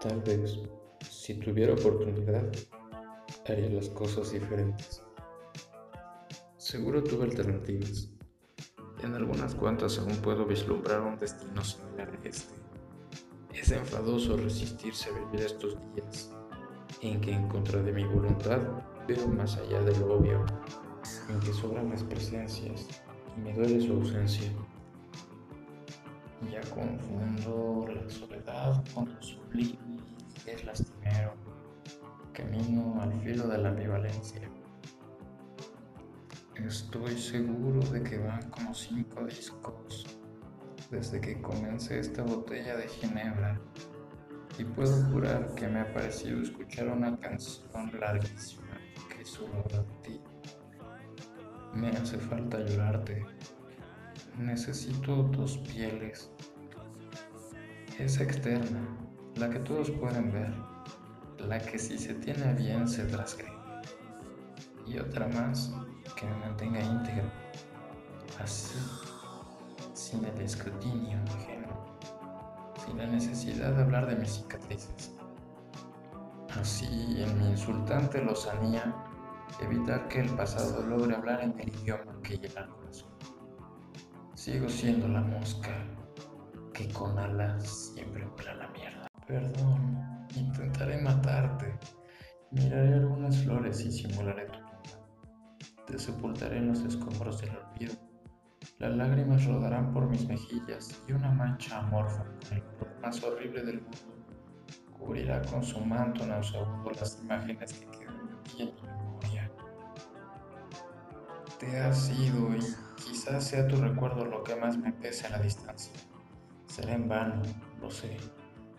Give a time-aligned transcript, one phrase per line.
[0.00, 0.56] Tal vez,
[1.10, 2.44] si tuviera oportunidad,
[3.48, 5.02] haría las cosas diferentes.
[6.56, 8.08] Seguro tuve alternativas.
[9.02, 12.54] En algunas cuantas aún puedo vislumbrar un destino similar a este.
[13.52, 16.30] Es enfadoso resistirse a vivir estos días
[17.02, 18.60] en que en contra de mi voluntad
[19.08, 20.46] veo más allá de lo obvio,
[21.28, 22.86] en que sobran las presencias
[23.36, 24.52] y me duele su ausencia.
[26.52, 29.87] Ya confundo la soledad con lo sublime
[30.52, 31.34] es lastimero.
[32.32, 34.40] Camino al filo de la ambivalencia.
[36.56, 40.18] Estoy seguro de que van como cinco discos
[40.90, 43.60] desde que comencé esta botella de ginebra
[44.58, 48.76] y puedo jurar que me ha parecido escuchar una canción larguísima
[49.08, 50.20] que solo de ti.
[51.74, 53.24] Me hace falta llorarte.
[54.36, 56.30] Necesito dos pieles.
[57.98, 58.80] Esa externa,
[59.38, 60.52] la que todos pueden ver,
[61.38, 63.52] la que si se tiene bien se trasgrede.
[64.86, 65.72] Y otra más
[66.16, 67.30] que me mantenga íntegra.
[68.40, 68.78] Así,
[69.94, 71.68] sin el escrutinio ajeno
[72.98, 75.14] la necesidad de hablar de mis cicatrices.
[76.60, 78.94] Así, en mi insultante lozanía,
[79.60, 83.10] evitar que el pasado logre hablar en el idioma que llena el corazón.
[84.34, 85.70] Sigo siendo la mosca
[86.72, 89.07] que con alas siempre vuela la mierda.
[89.28, 91.78] Perdón, intentaré matarte.
[92.50, 95.86] Miraré algunas flores y simularé tu tumba.
[95.86, 98.08] Te sepultaré en los escombros del olvido
[98.78, 103.80] las lágrimas rodarán por mis mejillas y una mancha amorfa, el color más horrible del
[103.80, 103.98] mundo,
[104.96, 109.50] cubrirá con su manto nauseabundo las imágenes que quedan aquí en mi memoria.
[111.58, 112.60] Te has ido y
[113.02, 115.92] quizás sea tu recuerdo lo que más me pesa en la distancia.
[116.66, 117.42] Será en vano,
[117.80, 118.16] lo sé,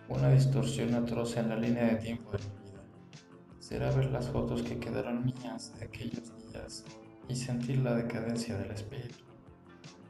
[0.10, 2.84] una distorsión atroz en la línea de tiempo de mi vida.
[3.60, 6.86] Será ver las fotos que quedaron mías de aquellos días
[7.28, 9.30] y sentir la decadencia del espíritu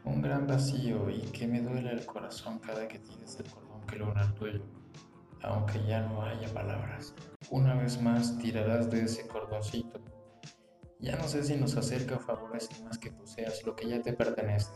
[0.09, 3.97] un gran vacío y que me duele el corazón cada que tienes el cordón que
[3.97, 4.61] logra el tuyo,
[5.43, 7.13] aunque ya no haya palabras.
[7.49, 9.99] Una vez más tirarás de ese cordoncito.
[10.99, 14.13] Ya no sé si nos acerca o favorece más que poseas lo que ya te
[14.13, 14.71] pertenece.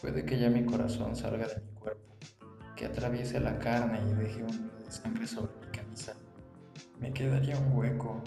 [0.00, 1.99] Puede que ya mi corazón salga de mi cuerpo,
[2.80, 6.14] que atraviese la carne y deje un de sangre sobre mi camisa.
[6.98, 8.24] Me quedaría un hueco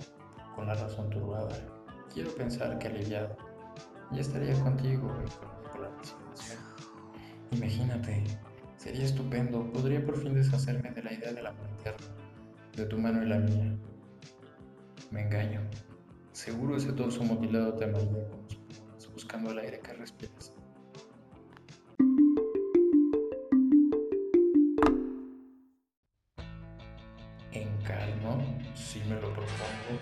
[0.55, 1.55] con la razón turbada.
[2.13, 3.35] Quiero pensar que aliviado.
[4.11, 5.11] Ya estaría contigo
[7.51, 8.23] y Imagínate,
[8.77, 12.05] sería estupendo, podría por fin deshacerme de la idea del amor eterno,
[12.75, 13.75] de tu mano y la mía.
[15.09, 15.61] Me engaño,
[16.31, 18.03] seguro ese torso mutilado te con
[18.93, 20.52] los buscando el aire que respiras.
[27.55, 27.69] En
[28.73, 29.93] si me lo propongo,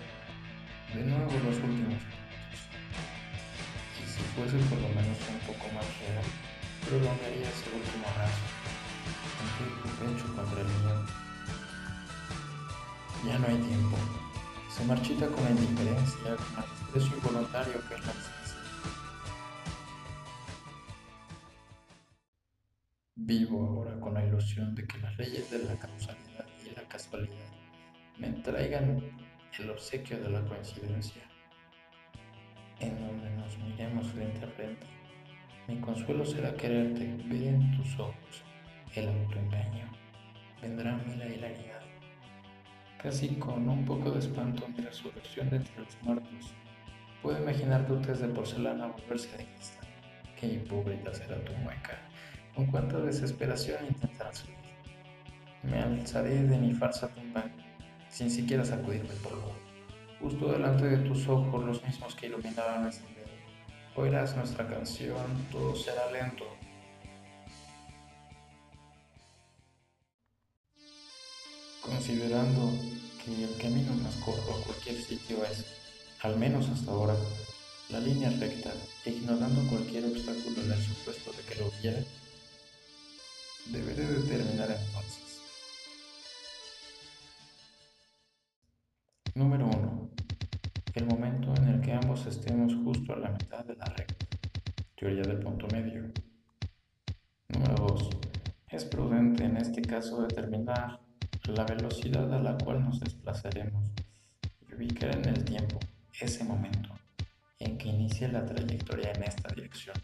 [0.94, 2.00] de nuevo los últimos
[4.00, 6.24] Y si fuese por lo menos un poco más real,
[6.86, 8.40] prolongaría ese último abrazo,
[9.36, 11.06] sentir tu pecho contra el mío.
[13.26, 13.98] Ya no hay tiempo.
[14.70, 18.56] Se marchita con la indiferencia, con el desprecio involuntario que es la ausencia.
[23.14, 26.51] Vivo ahora con la ilusión de que las leyes de la causalidad
[28.18, 29.02] me traigan
[29.58, 31.22] el obsequio de la coincidencia,
[32.80, 34.92] en donde nos miremos frente a frente
[35.68, 38.42] mi consuelo será quererte, ver en tus ojos
[38.96, 39.90] el autoengaño.
[40.60, 41.80] Vendrá mi la hilaridad.
[43.00, 46.52] Casi con un poco de espanto mi resurrección de entre los muertos.
[47.22, 49.88] Puedo imaginar dotes de porcelana volverse de cristal.
[50.38, 51.96] Qué hipócrita será tu mueca.
[52.56, 54.61] Con cuánta desesperación intentarás subir.
[55.62, 57.44] Me alzaré de mi falsa tumba
[58.08, 59.52] sin siquiera sacudirme el polvo.
[60.20, 63.12] Justo delante de tus ojos los mismos que iluminaban ese
[63.94, 66.44] oirás nuestra canción, todo será lento.
[71.82, 72.72] Considerando
[73.24, 75.66] que el camino más corto a cualquier sitio es,
[76.22, 77.14] al menos hasta ahora,
[77.90, 78.72] la línea recta,
[79.04, 82.02] ignorando cualquier obstáculo en el supuesto de que lo hubiera,
[83.66, 85.31] deberé determinar entonces.
[89.34, 90.02] Número 1
[90.94, 94.26] el momento en el que ambos estemos justo a la mitad de la recta,
[94.94, 96.02] teoría del punto medio.
[97.48, 98.10] Número 2.
[98.68, 101.00] Es prudente en este caso determinar
[101.46, 103.90] la velocidad a la cual nos desplazaremos
[104.68, 105.78] y ubicar en el tiempo
[106.20, 106.90] ese momento
[107.58, 109.96] en que inicie la trayectoria en esta dirección.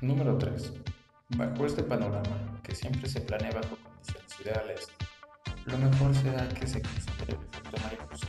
[0.00, 0.72] Número 3.
[1.36, 4.88] Bajo este panorama, que siempre se planea bajo condiciones ideales,
[5.70, 7.38] lo mejor será que se considere
[7.72, 8.26] el mariposa.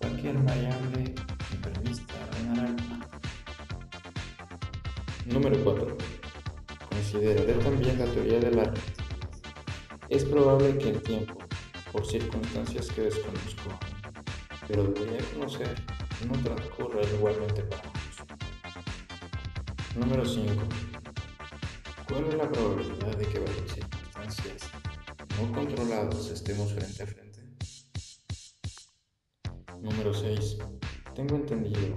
[0.00, 1.14] Cualquier variable
[1.52, 3.04] imprevista arruinará el plan.
[5.26, 5.96] Número 4.
[6.88, 9.08] Consideraré también la teoría de la relatividad.
[10.08, 11.38] Es probable que el tiempo,
[11.92, 13.78] por circunstancias que desconozco,
[14.66, 15.74] pero debería conocer,
[16.26, 17.94] no transcurra igualmente para todos.
[19.96, 20.54] Número 5.
[22.08, 23.97] ¿Cuál es la probabilidad de que circunstancias
[25.40, 27.38] no controladas estemos frente a frente?
[29.80, 30.58] Número 6.
[31.14, 31.96] Tengo entendido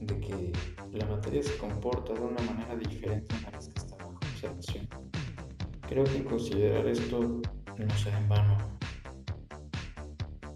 [0.00, 0.52] de que
[0.92, 4.88] la materia se comporta de una manera diferente a la que está bajo observación.
[5.88, 8.78] Creo que considerar esto no será en vano.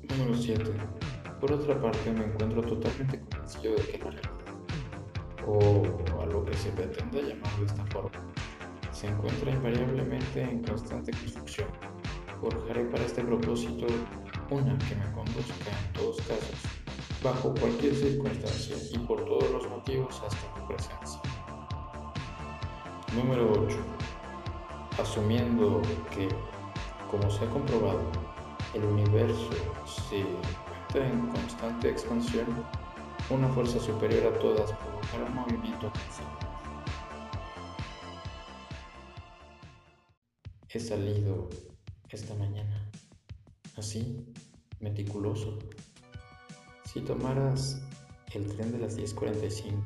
[0.08, 0.64] Número 7.
[1.40, 4.32] Por otra parte, me encuentro totalmente convencido de que la realidad,
[5.46, 8.32] o a lo que se pretende llamar de esta forma,
[8.98, 11.68] se encuentra invariablemente en constante construcción.
[12.40, 13.86] Forjaré para este propósito
[14.50, 16.58] una que me conduzca en todos casos,
[17.22, 21.20] bajo cualquier circunstancia y por todos los motivos hasta tu presencia.
[23.14, 23.76] Número 8.
[25.00, 25.80] Asumiendo
[26.10, 26.28] que,
[27.08, 28.02] como se ha comprobado,
[28.74, 29.50] el universo
[30.08, 32.46] se encuentra en constante expansión,
[33.30, 35.92] una fuerza superior a todas provocará un movimiento
[40.70, 41.48] He salido
[42.10, 42.90] esta mañana,
[43.76, 44.26] así,
[44.80, 45.58] meticuloso.
[46.84, 47.80] Si tomaras
[48.34, 49.82] el tren de las 10.45 m,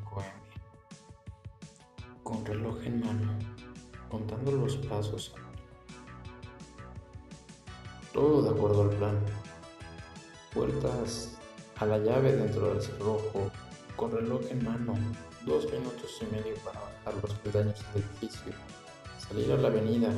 [2.23, 3.39] con reloj en mano,
[4.09, 5.33] contando los pasos
[8.13, 9.19] todo de acuerdo al plan.
[10.53, 11.35] Puertas
[11.77, 13.51] a la llave dentro del cerrojo,
[13.95, 14.93] con reloj en mano,
[15.45, 18.53] dos minutos y medio para bajar los peldaños del edificio,
[19.17, 20.11] salir a la avenida,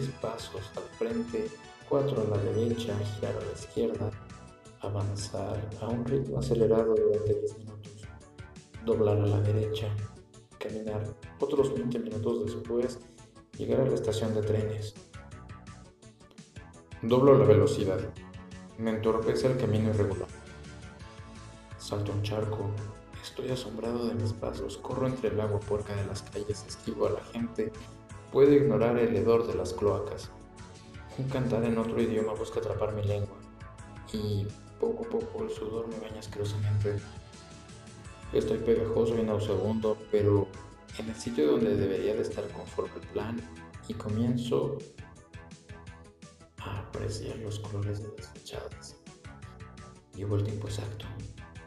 [0.00, 1.48] diez pasos al frente,
[1.88, 4.10] cuatro a la derecha, girar a la izquierda,
[4.80, 7.92] avanzar a un ritmo acelerado durante 10 minutos,
[8.84, 9.88] doblar a la derecha,
[10.58, 11.04] caminar
[11.38, 12.98] otros 20 minutos después,
[13.56, 14.94] llegar a la estación de trenes,
[17.02, 18.00] Doblo la velocidad.
[18.78, 20.28] Me entorpece el camino irregular.
[21.76, 22.70] Salto un charco.
[23.22, 24.78] Estoy asombrado de mis pasos.
[24.78, 26.64] Corro entre el agua puerca de las calles.
[26.66, 27.70] Esquivo a la gente.
[28.34, 30.28] Puedo ignorar el hedor de las cloacas.
[31.18, 33.36] Un cantar en otro idioma busca atrapar mi lengua.
[34.12, 34.44] Y
[34.80, 36.96] poco a poco el sudor me baña asquerosamente.
[38.32, 40.48] Estoy pegajoso y nauseabundo, pero
[40.98, 43.40] en el sitio donde debería de estar conforme el plan
[43.86, 44.78] y comienzo
[46.56, 48.96] apreciar los colores de las fachadas.
[50.16, 51.06] Llevo el tiempo exacto,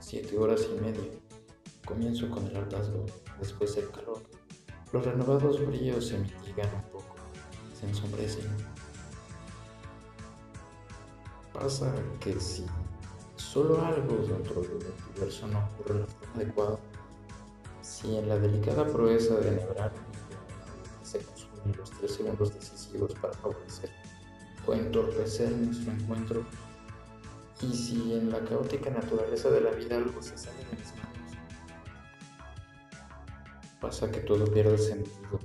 [0.01, 1.11] siete horas y media.
[1.85, 3.05] Comienzo con el hartazgo,
[3.39, 4.21] después el calor.
[4.93, 7.15] Los renovados brillos se mitigan un poco,
[7.77, 8.45] se ensombrecen.
[11.53, 12.65] Pasa que si
[13.35, 16.79] solo algo dentro del universo no ocurre de la forma adecuada,
[17.81, 19.91] si en la delicada proeza de enhebrar
[21.03, 23.89] se consumen los tres segundos decisivos para favorecer
[24.65, 26.43] o entorpecer nuestro encuentro.
[27.61, 30.91] Y si en la caótica naturaleza de la vida algo se sale de mis
[33.87, 35.39] pasa que todo pierde sentido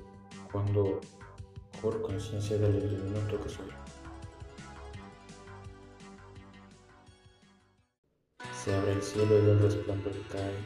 [0.50, 1.00] cuando
[1.80, 3.68] por conciencia del elemento que soy.
[8.52, 10.58] Se abre el cielo y el resplandor cae.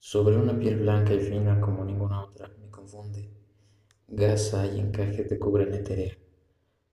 [0.00, 3.30] Sobre una piel blanca y fina como ninguna otra, me confunde
[4.08, 6.18] gasa y encaje te cubren etérea.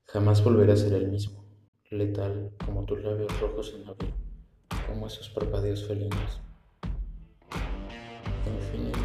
[0.06, 1.44] Jamás volverá a ser el mismo,
[1.90, 4.14] letal como tus labios rojos en abril,
[4.86, 6.47] como esos parpadeos felinos.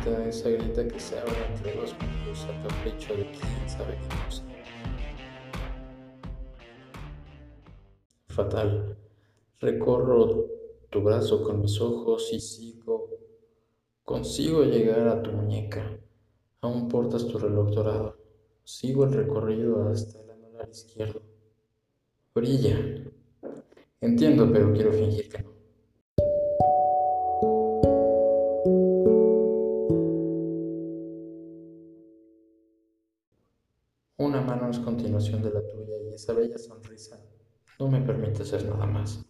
[0.05, 4.43] Esa grieta que se abre entre los mundos a capricho de quién sabe qué cosa.
[8.29, 8.97] Fatal,
[9.61, 10.47] recorro
[10.91, 13.11] tu brazo con mis ojos y sigo,
[14.05, 15.99] consigo llegar a tu muñeca
[16.63, 18.17] Aún portas tu reloj dorado.
[18.63, 21.21] Sigo el recorrido hasta el anular izquierdo.
[22.33, 22.79] Brilla.
[24.01, 25.52] Entiendo, pero quiero fingir que no.
[34.81, 37.21] Continuación de la tuya y esa bella sonrisa
[37.79, 39.25] no me permite hacer nada más.